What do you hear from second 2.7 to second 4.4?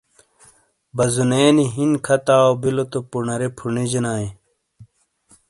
تو پُنارے پھُنیجینائیے۔